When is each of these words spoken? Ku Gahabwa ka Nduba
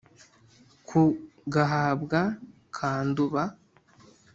Ku 0.87 1.01
Gahabwa 1.53 2.21
ka 2.75 2.91
Nduba 3.05 3.43